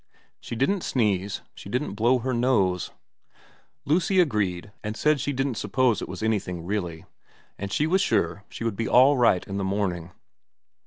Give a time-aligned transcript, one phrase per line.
[0.39, 2.89] She didn't sneeze, she didn't blow her nose
[3.85, 7.05] Lucy agreed, and said she didn't suppose it was anything really,
[7.59, 10.09] and she was sure she would be all right in the morning.